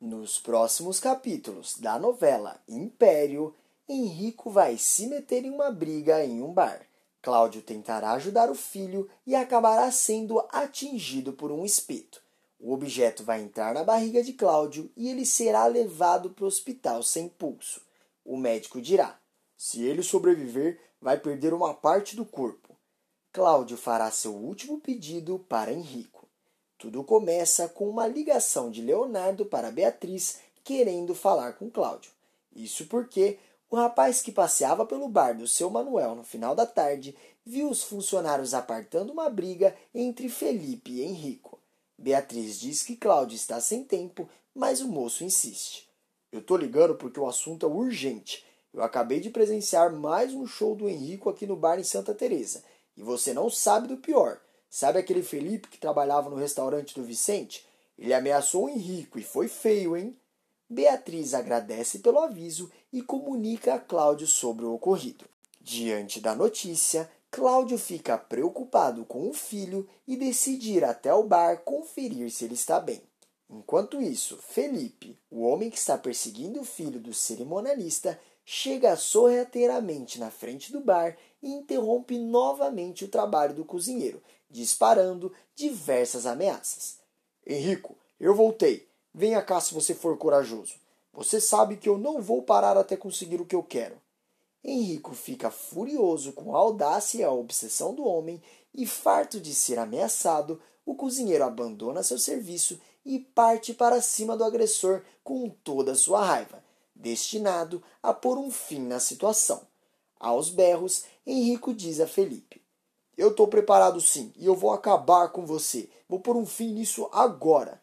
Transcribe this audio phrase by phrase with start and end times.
[0.00, 3.54] Nos próximos capítulos da novela Império,
[3.86, 6.86] Henrico vai se meter em uma briga em um bar.
[7.20, 12.22] Cláudio tentará ajudar o filho e acabará sendo atingido por um espeto.
[12.58, 17.02] O objeto vai entrar na barriga de Cláudio e ele será levado para o hospital
[17.02, 17.82] sem pulso.
[18.24, 19.20] O médico dirá:
[19.54, 22.74] se ele sobreviver, vai perder uma parte do corpo.
[23.30, 26.19] Cláudio fará seu último pedido para Henrico.
[26.80, 32.10] Tudo começa com uma ligação de Leonardo para Beatriz querendo falar com Cláudio.
[32.56, 33.38] Isso porque
[33.70, 37.82] o rapaz que passeava pelo bar do seu Manuel no final da tarde viu os
[37.82, 41.58] funcionários apartando uma briga entre Felipe e Henrico.
[41.98, 45.86] Beatriz diz que Cláudio está sem tempo, mas o moço insiste.
[46.32, 48.42] Eu tô ligando porque o assunto é urgente.
[48.72, 52.64] Eu acabei de presenciar mais um show do Henrico aqui no bar em Santa Teresa.
[52.96, 54.40] E você não sabe do pior.
[54.70, 57.66] Sabe aquele Felipe que trabalhava no restaurante do Vicente?
[57.98, 60.16] Ele ameaçou o Henrico e foi feio, hein?
[60.68, 65.24] Beatriz agradece pelo aviso e comunica a Cláudio sobre o ocorrido.
[65.60, 71.62] Diante da notícia, Cláudio fica preocupado com o filho e decide ir até o bar
[71.64, 73.02] conferir se ele está bem.
[73.50, 80.30] Enquanto isso, Felipe, o homem que está perseguindo o filho do cerimonialista, chega sorrateiramente na
[80.30, 86.98] frente do bar e interrompe novamente o trabalho do cozinheiro, disparando diversas ameaças.
[87.46, 88.88] Henrico, eu voltei.
[89.14, 90.74] Venha cá se você for corajoso.
[91.12, 94.00] Você sabe que eu não vou parar até conseguir o que eu quero.
[94.62, 98.42] Henrico fica furioso com a audácia e a obsessão do homem
[98.74, 104.44] e, farto de ser ameaçado, o cozinheiro abandona seu serviço e parte para cima do
[104.44, 106.62] agressor com toda a sua raiva,
[106.94, 109.62] destinado a pôr um fim na situação.
[110.18, 112.59] Aos berros, Henrico diz a Felipe:
[113.20, 115.90] eu estou preparado sim e eu vou acabar com você.
[116.08, 117.78] Vou pôr um fim nisso agora.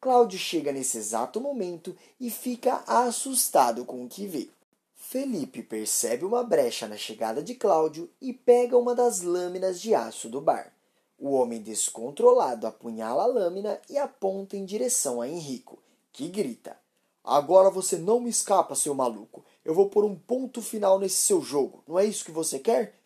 [0.00, 4.50] Cláudio chega nesse exato momento e fica assustado com o que vê.
[4.96, 10.28] Felipe percebe uma brecha na chegada de Cláudio e pega uma das lâminas de aço
[10.28, 10.72] do bar.
[11.16, 15.78] O homem descontrolado apunhala a lâmina e aponta em direção a Henrico,
[16.12, 16.76] que grita:
[17.22, 19.44] Agora você não me escapa, seu maluco.
[19.64, 21.84] Eu vou pôr um ponto final nesse seu jogo.
[21.86, 23.00] Não é isso que você quer?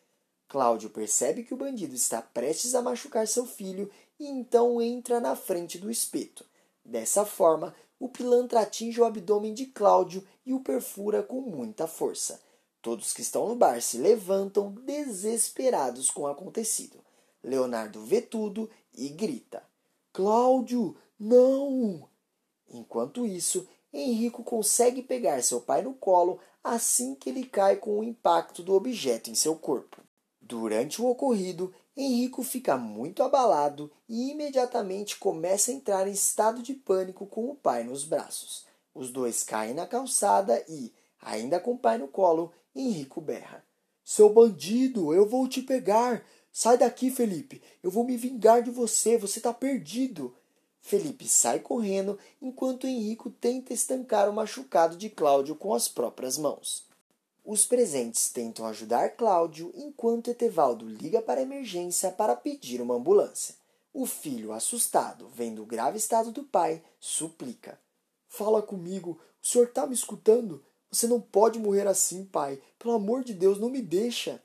[0.49, 5.35] Cláudio percebe que o bandido está prestes a machucar seu filho e então entra na
[5.35, 6.45] frente do espeto.
[6.85, 12.41] Dessa forma, o pilantra atinge o abdômen de Cláudio e o perfura com muita força.
[12.81, 16.99] Todos que estão no bar se levantam desesperados com o acontecido.
[17.43, 19.63] Leonardo vê tudo e grita:
[20.13, 22.09] Cláudio, não!
[22.69, 28.05] Enquanto isso, Henrico consegue pegar seu pai no colo assim que ele cai com o
[28.05, 30.06] impacto do objeto em seu corpo.
[30.49, 36.73] Durante o ocorrido, Henrico fica muito abalado e imediatamente começa a entrar em estado de
[36.73, 38.65] pânico com o pai nos braços.
[38.95, 43.65] Os dois caem na calçada e, ainda com o pai no colo, Henrico berra:
[44.05, 46.25] Seu bandido, eu vou te pegar!
[46.53, 47.61] Sai daqui, Felipe!
[47.83, 50.33] Eu vou me vingar de você, você está perdido!
[50.81, 56.87] Felipe sai correndo enquanto Henrico tenta estancar o machucado de Cláudio com as próprias mãos.
[57.49, 63.55] Os presentes tentam ajudar Cláudio enquanto Etevaldo liga para a emergência para pedir uma ambulância.
[63.95, 67.79] O filho, assustado, vendo o grave estado do pai, suplica:
[68.27, 70.61] Fala comigo, o senhor está me escutando?
[70.91, 72.61] Você não pode morrer assim, pai.
[72.81, 74.43] Pelo amor de Deus, não me deixa.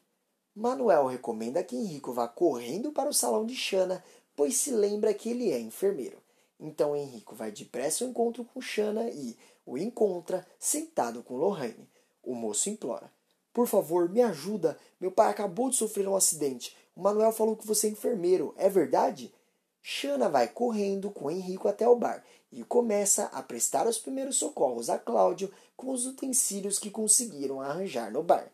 [0.54, 4.04] Manuel recomenda que Henrico vá correndo para o salão de Xana,
[4.36, 6.20] pois se lembra que ele é enfermeiro.
[6.60, 9.36] Então Henrico vai depressa ao encontro com Xana e
[9.66, 11.90] o encontra sentado com Lorraine.
[12.24, 13.12] O moço implora.
[13.54, 14.78] Por favor, me ajuda.
[15.00, 16.76] Meu pai acabou de sofrer um acidente.
[16.96, 18.54] O Manuel falou que você é enfermeiro.
[18.58, 19.34] É verdade?
[19.82, 24.90] Xana vai correndo com Henrico até o bar e começa a prestar os primeiros socorros
[24.90, 28.52] a Cláudio com os utensílios que conseguiram arranjar no bar.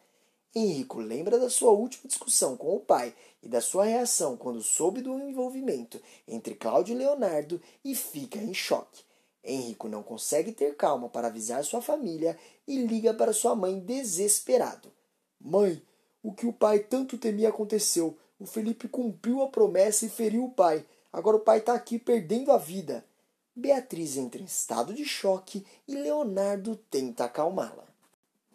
[0.56, 3.14] Henrico lembra da sua última discussão com o pai
[3.44, 8.54] e da sua reação quando soube do envolvimento entre Cláudio e Leonardo e fica em
[8.54, 9.04] choque.
[9.44, 14.92] Henrico não consegue ter calma para avisar sua família e liga para sua mãe desesperado.
[15.40, 15.82] Mãe,
[16.22, 18.18] o que o pai tanto temia aconteceu.
[18.40, 20.86] O Felipe cumpriu a promessa e feriu o pai.
[21.12, 23.06] Agora o pai está aqui perdendo a vida.
[23.56, 27.88] Beatriz entra em estado de choque e Leonardo tenta acalmá-la.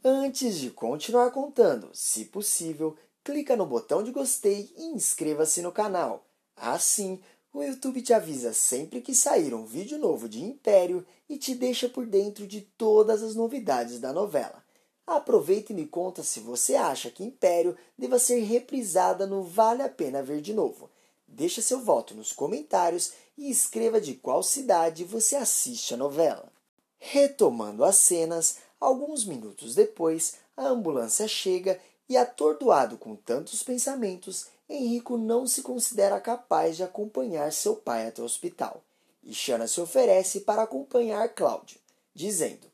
[0.05, 6.25] Antes de continuar contando, se possível, clica no botão de gostei e inscreva-se no canal.
[6.57, 7.21] Assim,
[7.53, 11.89] o YouTube te avisa sempre que sair um vídeo novo de Império e te deixa
[11.89, 14.65] por dentro de todas as novidades da novela.
[15.07, 19.89] Aproveita e me conta se você acha que Império deva ser reprisada no Vale a
[19.89, 20.89] Pena Ver de Novo.
[21.29, 26.51] Deixa seu voto nos comentários e escreva de qual cidade você assiste a novela.
[26.99, 31.79] Retomando as cenas, alguns minutos depois, a ambulância chega
[32.09, 38.23] e, atordoado com tantos pensamentos, Henrico não se considera capaz de acompanhar seu pai até
[38.23, 38.83] o hospital.
[39.23, 41.79] E Shana se oferece para acompanhar Cláudio,
[42.15, 42.67] dizendo: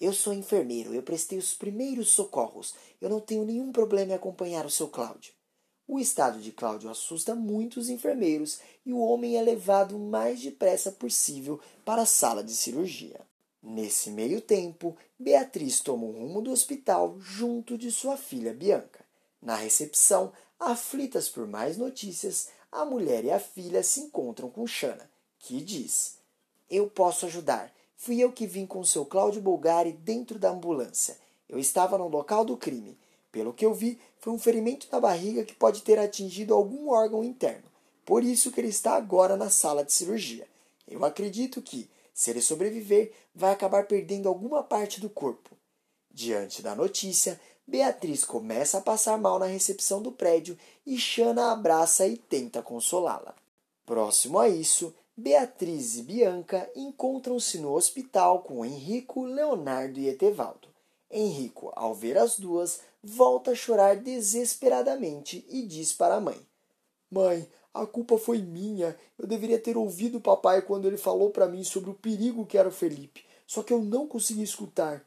[0.00, 4.66] Eu sou enfermeiro, eu prestei os primeiros socorros, eu não tenho nenhum problema em acompanhar
[4.66, 5.32] o seu Cláudio.
[5.88, 10.40] O estado de Cláudio assusta muito os enfermeiros e o homem é levado o mais
[10.40, 13.20] depressa possível para a sala de cirurgia.
[13.62, 19.04] Nesse meio tempo, Beatriz toma o rumo do hospital junto de sua filha Bianca.
[19.40, 20.32] Na recepção,
[20.70, 26.16] aflitas por mais notícias, a mulher e a filha se encontram com Shana, que diz:
[26.70, 27.72] Eu posso ajudar.
[27.96, 31.16] Fui eu que vim com seu Cláudio Bulgari dentro da ambulância.
[31.48, 32.98] Eu estava no local do crime.
[33.30, 37.22] Pelo que eu vi, foi um ferimento na barriga que pode ter atingido algum órgão
[37.22, 37.64] interno.
[38.04, 40.46] Por isso que ele está agora na sala de cirurgia.
[40.88, 45.50] Eu acredito que, se ele sobreviver, vai acabar perdendo alguma parte do corpo.
[46.10, 47.40] Diante da notícia,
[47.72, 53.34] Beatriz começa a passar mal na recepção do prédio e Xana abraça e tenta consolá-la.
[53.86, 60.68] Próximo a isso, Beatriz e Bianca encontram-se no hospital com Henrico, Leonardo e Etevaldo.
[61.10, 66.38] Henrico, ao ver as duas, volta a chorar desesperadamente e diz para a mãe:
[67.10, 68.94] Mãe, a culpa foi minha.
[69.18, 72.58] Eu deveria ter ouvido o papai quando ele falou para mim sobre o perigo que
[72.58, 75.02] era o Felipe, só que eu não consegui escutar.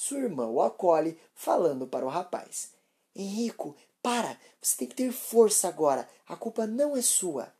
[0.00, 2.70] Sua irmã o acolhe, falando para o rapaz:
[3.16, 4.38] Henrico, para!
[4.62, 6.08] Você tem que ter força agora.
[6.24, 7.52] A culpa não é sua.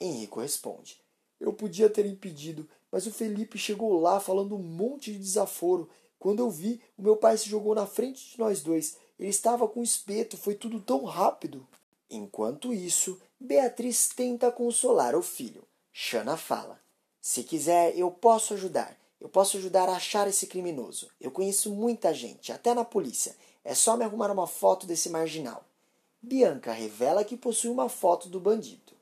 [0.00, 1.00] Henrico responde:
[1.38, 5.88] Eu podia ter impedido, mas o Felipe chegou lá falando um monte de desaforo.
[6.18, 8.96] Quando eu vi, o meu pai se jogou na frente de nós dois.
[9.16, 11.64] Ele estava com espeto, foi tudo tão rápido.
[12.10, 15.62] Enquanto isso, Beatriz tenta consolar o filho.
[15.92, 16.80] Shana fala:
[17.20, 18.98] Se quiser, eu posso ajudar.
[19.24, 21.08] Eu posso ajudar a achar esse criminoso.
[21.18, 23.34] Eu conheço muita gente, até na polícia.
[23.64, 25.64] É só me arrumar uma foto desse marginal.
[26.20, 28.92] Bianca revela que possui uma foto do bandido.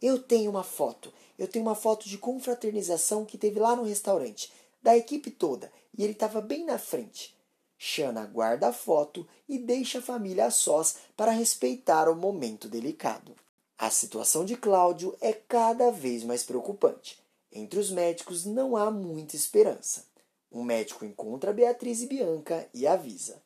[0.00, 1.12] Eu tenho uma foto.
[1.38, 4.50] Eu tenho uma foto de confraternização que teve lá no restaurante,
[4.82, 7.36] da equipe toda e ele estava bem na frente.
[7.76, 13.36] Shana guarda a foto e deixa a família a sós para respeitar o momento delicado.
[13.76, 17.25] A situação de Cláudio é cada vez mais preocupante.
[17.56, 20.04] Entre os médicos não há muita esperança.
[20.52, 23.42] Um médico encontra Beatriz e Bianca e avisa: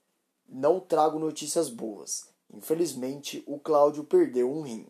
[0.49, 2.27] Não trago notícias boas.
[2.53, 4.87] Infelizmente, o Cláudio perdeu um rim.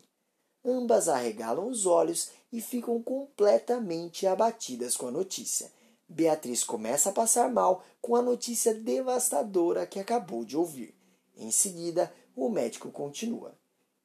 [0.65, 5.71] Ambas arregalam os olhos e ficam completamente abatidas com a notícia
[6.13, 10.93] Beatriz começa a passar mal com a notícia devastadora que acabou de ouvir.
[11.37, 13.55] Em seguida, o médico continua.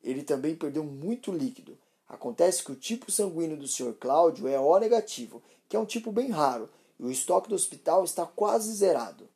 [0.01, 1.77] Ele também perdeu muito líquido.
[2.09, 3.95] Acontece que o tipo sanguíneo do Sr.
[3.95, 8.05] Cláudio é O negativo, que é um tipo bem raro, e o estoque do hospital
[8.05, 9.29] está quase zerado.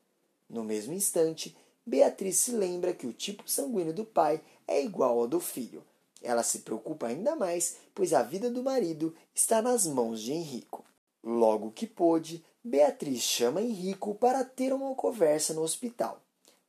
[0.49, 5.27] No mesmo instante, Beatriz se lembra que o tipo sanguíneo do pai é igual ao
[5.27, 5.85] do filho.
[6.23, 10.85] Ela se preocupa ainda mais, pois a vida do marido está nas mãos de Henrico.
[11.23, 16.21] Logo que pôde, Beatriz chama Henrico para ter uma conversa no hospital.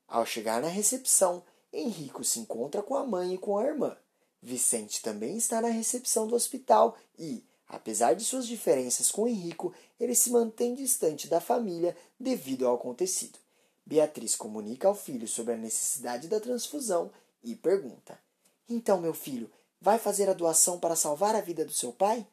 [0.07, 3.95] Ao chegar na recepção, Henrico se encontra com a mãe e com a irmã.
[4.41, 10.15] Vicente também está na recepção do hospital e, apesar de suas diferenças com Henrico, ele
[10.15, 13.37] se mantém distante da família devido ao acontecido.
[13.85, 17.11] Beatriz comunica ao filho sobre a necessidade da transfusão
[17.43, 18.19] e pergunta:
[18.67, 22.25] Então, meu filho, vai fazer a doação para salvar a vida do seu pai?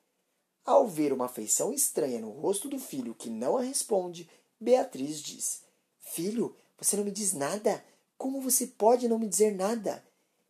[0.65, 4.29] Ao ver uma feição estranha no rosto do filho que não a responde,
[4.61, 5.63] Beatriz diz:
[5.99, 7.85] Filho, você não me diz nada?
[8.17, 10.05] Como você pode não me dizer nada?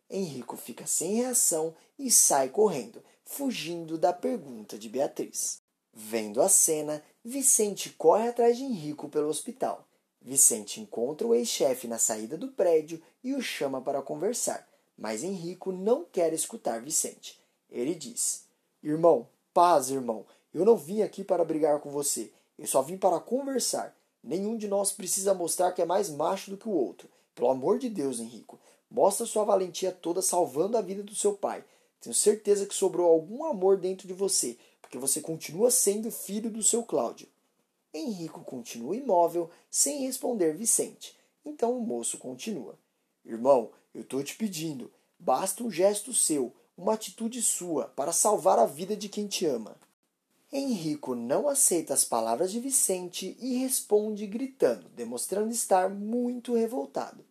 [0.09, 5.61] Henrico fica sem reação e sai correndo, fugindo da pergunta de Beatriz.
[5.93, 9.85] Vendo a cena, Vicente corre atrás de Henrico pelo hospital.
[10.21, 15.71] Vicente encontra o ex-chefe na saída do prédio e o chama para conversar, mas Henrico
[15.71, 17.39] não quer escutar Vicente.
[17.69, 18.45] Ele diz:
[18.81, 20.25] Irmão, Paz, irmão.
[20.53, 22.31] Eu não vim aqui para brigar com você.
[22.57, 23.95] Eu só vim para conversar.
[24.23, 27.09] Nenhum de nós precisa mostrar que é mais macho do que o outro.
[27.33, 28.59] Pelo amor de Deus, Henrico.
[28.89, 31.63] Mostra sua valentia toda salvando a vida do seu pai.
[32.01, 36.63] Tenho certeza que sobrou algum amor dentro de você, porque você continua sendo filho do
[36.63, 37.27] seu Cláudio.
[37.93, 41.15] Henrico continua imóvel, sem responder Vicente.
[41.45, 42.75] Então o moço continua:
[43.25, 44.91] Irmão, eu estou te pedindo.
[45.19, 49.75] Basta um gesto seu, uma atitude sua para salvar a vida de quem te ama.
[50.51, 57.23] Henrico não aceita as palavras de Vicente e responde gritando, demonstrando estar muito revoltado.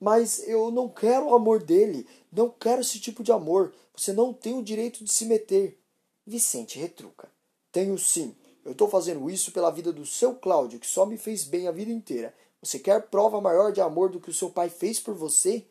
[0.00, 3.72] Mas eu não quero o amor dele, não quero esse tipo de amor.
[3.96, 5.78] Você não tem o direito de se meter.
[6.26, 7.28] Vicente retruca.
[7.72, 8.34] Tenho sim.
[8.64, 11.72] Eu estou fazendo isso pela vida do seu Cláudio, que só me fez bem a
[11.72, 12.34] vida inteira.
[12.60, 15.64] Você quer prova maior de amor do que o seu pai fez por você?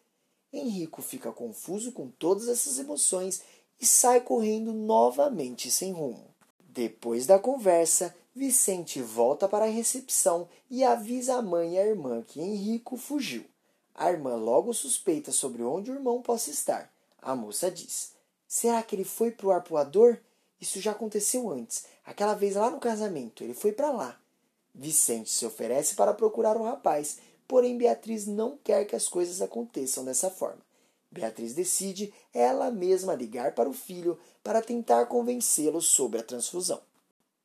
[0.53, 3.43] Henrico fica confuso com todas essas emoções
[3.79, 6.33] e sai correndo novamente sem rumo.
[6.59, 12.21] Depois da conversa, Vicente volta para a recepção e avisa a mãe e a irmã
[12.21, 13.45] que Henrico fugiu.
[13.95, 16.91] A irmã logo suspeita sobre onde o irmão possa estar.
[17.21, 18.11] A moça diz:
[18.45, 20.17] Será que ele foi para o arpoador?
[20.59, 21.85] Isso já aconteceu antes.
[22.05, 24.19] Aquela vez lá no casamento, ele foi para lá.
[24.73, 30.03] Vicente se oferece para procurar o rapaz, porém Beatriz não quer que as coisas aconteçam
[30.03, 30.59] dessa forma.
[31.09, 36.81] Beatriz decide ela mesma ligar para o filho para tentar convencê-lo sobre a transfusão.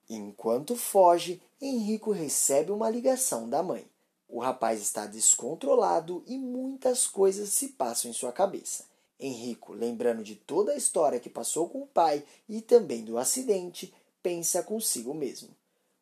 [0.08, 3.89] Enquanto foge, Henrico recebe uma ligação da mãe.
[4.32, 8.84] O rapaz está descontrolado e muitas coisas se passam em sua cabeça.
[9.18, 13.92] Henrico, lembrando de toda a história que passou com o pai e também do acidente,
[14.22, 15.48] pensa consigo mesmo: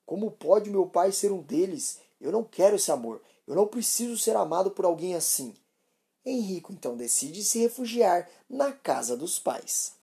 [0.04, 2.00] Como pode meu pai ser um deles?
[2.20, 3.22] Eu não quero esse amor.
[3.46, 5.54] Eu não preciso ser amado por alguém assim.
[6.24, 9.94] Henrico então decide se refugiar na casa dos pais.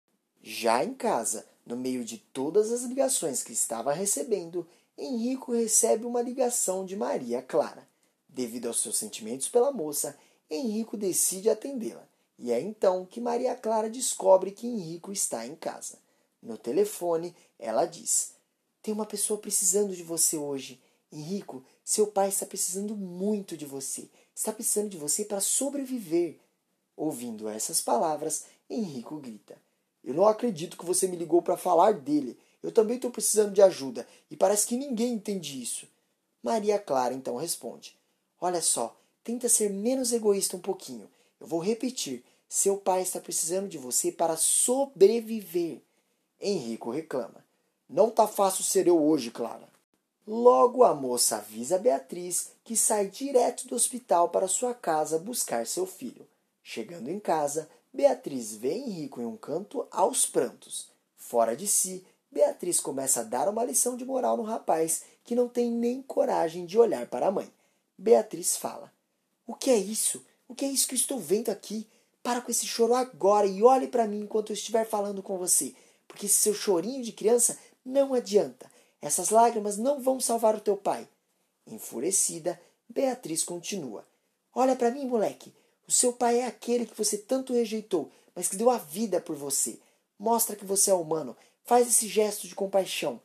[0.42, 4.68] Já em casa, no meio de todas as ligações que estava recebendo,
[4.98, 7.88] Henrico recebe uma ligação de Maria Clara.
[8.36, 12.06] Devido aos seus sentimentos pela moça, Henrico decide atendê-la.
[12.38, 15.98] E é então que Maria Clara descobre que Henrico está em casa.
[16.44, 18.34] No telefone, ela diz:
[18.82, 20.82] Tem uma pessoa precisando de você hoje.
[21.10, 24.10] Henrico, seu pai está precisando muito de você.
[24.36, 26.38] Está precisando de você para sobreviver.
[26.98, 29.58] Ouvindo essas palavras, Henrico grita:
[30.04, 32.38] Eu não acredito que você me ligou para falar dele.
[32.62, 35.88] Eu também estou precisando de ajuda e parece que ninguém entende isso.
[36.44, 37.98] Maria Clara então responde:
[38.46, 41.10] Olha só, tenta ser menos egoísta um pouquinho.
[41.40, 45.82] Eu vou repetir: seu pai está precisando de você para sobreviver.
[46.40, 47.44] Henrico reclama:
[47.90, 49.68] Não tá fácil ser eu hoje, Clara.
[50.28, 55.66] Logo a moça avisa a Beatriz que sai direto do hospital para sua casa buscar
[55.66, 56.28] seu filho.
[56.62, 60.90] Chegando em casa, Beatriz vê Henrico em um canto aos prantos.
[61.18, 65.50] Fora de si, Beatriz começa a dar uma lição de moral no rapaz que não
[65.50, 67.52] tem nem coragem de olhar para a mãe.
[67.98, 68.92] Beatriz fala:
[69.46, 70.24] O que é isso?
[70.48, 71.88] O que é isso que estou vendo aqui?
[72.22, 75.76] Para com esse choro agora e olhe para mim enquanto eu estiver falando com você,
[76.08, 78.70] porque esse seu chorinho de criança não adianta.
[79.02, 81.08] Essas lágrimas não vão salvar o teu pai.
[81.68, 82.60] Enfurecida,
[82.90, 84.06] Beatriz continua:
[84.54, 85.54] Olha para mim, moleque.
[85.88, 89.36] O seu pai é aquele que você tanto rejeitou, mas que deu a vida por
[89.36, 89.80] você.
[90.18, 91.38] Mostra que você é humano.
[91.64, 93.22] Faz esse gesto de compaixão.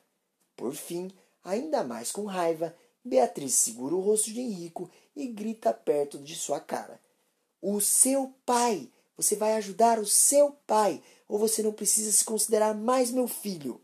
[0.56, 1.10] Por fim,
[1.42, 6.60] ainda mais com raiva, Beatriz segura o rosto de Henrico e grita perto de sua
[6.60, 7.00] cara:
[7.60, 8.90] O seu pai!
[9.16, 13.80] Você vai ajudar o seu pai, ou você não precisa se considerar mais meu filho.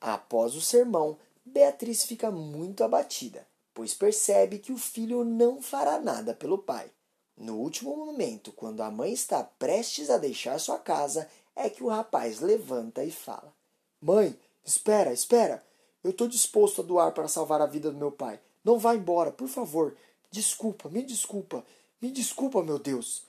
[0.00, 6.34] Após o sermão, Beatriz fica muito abatida, pois percebe que o filho não fará nada
[6.34, 6.90] pelo pai.
[7.36, 11.88] No último momento, quando a mãe está prestes a deixar sua casa, é que o
[11.88, 13.52] rapaz levanta e fala:
[14.00, 15.64] Mãe, espera, espera.
[16.02, 18.38] Eu estou disposto a doar para salvar a vida do meu pai.
[18.64, 19.94] Não vá embora, por favor.
[20.30, 21.64] Desculpa, me desculpa.
[22.00, 23.22] Me desculpa, meu Deus.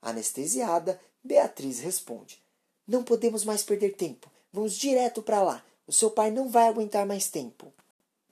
[0.00, 2.42] Anestesiada, Beatriz responde:
[2.86, 4.30] Não podemos mais perder tempo.
[4.52, 5.64] Vamos direto para lá.
[5.86, 7.72] O seu pai não vai aguentar mais tempo.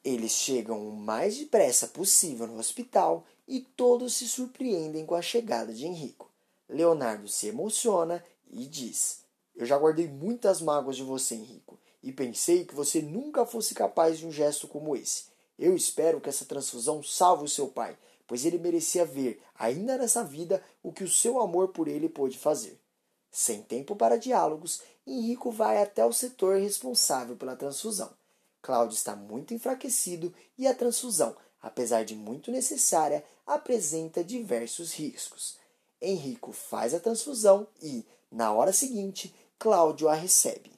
[0.04, 5.72] Eles chegam o mais depressa possível no hospital e todos se surpreendem com a chegada
[5.72, 6.30] de Henrico.
[6.68, 9.20] Leonardo se emociona e diz:
[9.56, 14.18] Eu já guardei muitas mágoas de você, Henrico, e pensei que você nunca fosse capaz
[14.18, 15.24] de um gesto como esse.
[15.60, 17.94] Eu espero que essa transfusão salve o seu pai,
[18.26, 22.38] pois ele merecia ver, ainda nessa vida, o que o seu amor por ele pôde
[22.38, 22.80] fazer.
[23.30, 28.10] Sem tempo para diálogos, Henrico vai até o setor responsável pela transfusão.
[28.62, 35.58] Cláudio está muito enfraquecido e a transfusão, apesar de muito necessária, apresenta diversos riscos.
[36.00, 40.72] Henrico faz a transfusão e, na hora seguinte, Cláudio a recebe.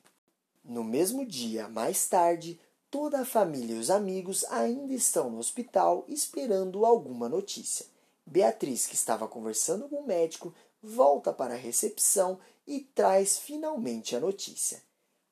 [0.64, 2.58] No mesmo dia, mais tarde,
[2.92, 7.86] toda a família e os amigos ainda estão no hospital esperando alguma notícia.
[8.26, 14.20] Beatriz, que estava conversando com o médico, volta para a recepção e traz finalmente a
[14.20, 14.82] notícia.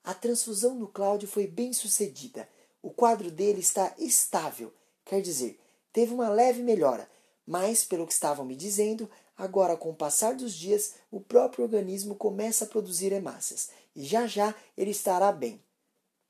[0.03, 2.49] A transfusão do Cláudio foi bem sucedida.
[2.83, 4.73] O quadro dele está estável,
[5.05, 5.61] quer dizer,
[5.93, 7.07] teve uma leve melhora,
[7.47, 12.15] mas, pelo que estavam me dizendo, agora com o passar dos dias, o próprio organismo
[12.15, 15.63] começa a produzir hemácias e já já ele estará bem.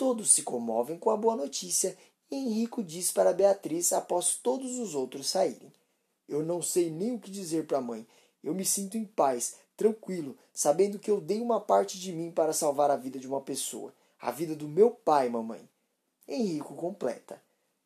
[0.00, 1.94] Todos se comovem com a boa notícia
[2.30, 5.70] e Henrico diz para Beatriz após todos os outros saírem:
[6.26, 8.06] Eu não sei nem o que dizer para a mãe.
[8.42, 12.54] Eu me sinto em paz, tranquilo, sabendo que eu dei uma parte de mim para
[12.54, 15.68] salvar a vida de uma pessoa, a vida do meu pai, mamãe.
[16.26, 17.38] Henrico completa.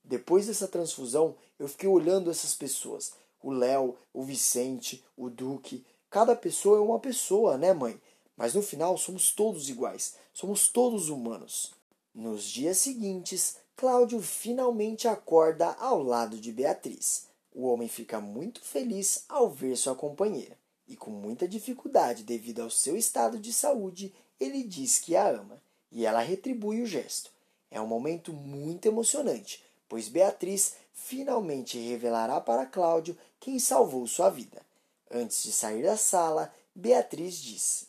[0.05, 3.15] Depois dessa transfusão, eu fiquei olhando essas pessoas.
[3.43, 5.85] O Léo, o Vicente, o Duque.
[6.09, 8.01] Cada pessoa é uma pessoa, né, mãe?
[8.37, 10.15] Mas no final somos todos iguais.
[10.33, 11.75] Somos todos humanos.
[12.15, 17.27] Nos dias seguintes, Cláudio finalmente acorda ao lado de Beatriz.
[17.53, 20.57] O homem fica muito feliz ao ver sua companheira
[20.87, 25.61] e, com muita dificuldade devido ao seu estado de saúde, ele diz que a ama
[25.91, 27.33] e ela retribui o gesto.
[27.69, 34.63] É um momento muito emocionante, pois Beatriz finalmente revelará para Cláudio quem salvou sua vida.
[35.11, 37.89] Antes de sair da sala, Beatriz disse: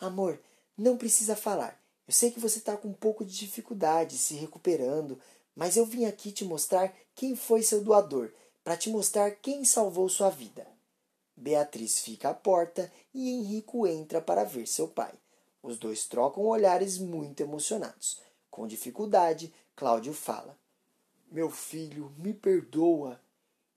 [0.00, 0.40] Amor,
[0.76, 1.79] não precisa falar.
[2.10, 5.16] Eu sei que você está com um pouco de dificuldade se recuperando,
[5.54, 8.32] mas eu vim aqui te mostrar quem foi seu doador,
[8.64, 10.66] para te mostrar quem salvou sua vida.
[11.36, 15.14] Beatriz fica à porta e Henrico entra para ver seu pai.
[15.62, 18.18] Os dois trocam olhares muito emocionados.
[18.50, 20.58] Com dificuldade, Cláudio fala:
[21.30, 23.20] Meu filho, me perdoa.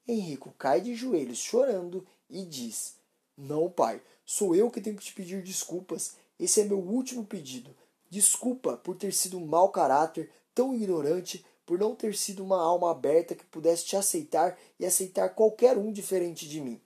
[0.08, 2.96] Henrico cai de joelhos chorando e diz:
[3.38, 6.16] Não, pai, sou eu que tenho que te pedir desculpas.
[6.40, 7.75] Esse é meu último pedido.
[8.13, 12.91] Desculpa por ter sido um mau caráter, tão ignorante, por não ter sido uma alma
[12.91, 16.79] aberta que pudesse te aceitar e aceitar qualquer um diferente de mim.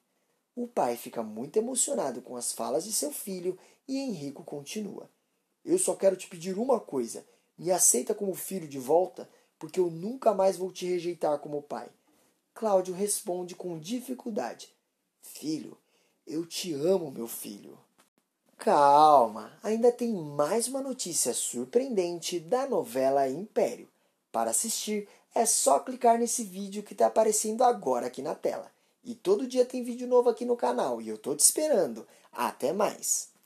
[0.55, 5.09] O pai fica muito emocionado com as falas de seu filho e Henrico continua.
[5.65, 7.25] Eu só quero te pedir uma coisa:
[7.57, 9.29] me aceita como filho de volta,
[9.59, 11.89] porque eu nunca mais vou te rejeitar como pai.
[12.53, 14.73] Cláudio responde com dificuldade:
[15.21, 15.77] Filho,
[16.25, 17.77] eu te amo, meu filho.
[18.57, 23.87] Calma, ainda tem mais uma notícia surpreendente da novela Império.
[24.31, 28.71] Para assistir, é só clicar nesse vídeo que está aparecendo agora aqui na tela.
[29.03, 32.05] E todo dia tem vídeo novo aqui no canal e eu tô te esperando.
[32.31, 33.29] Até mais!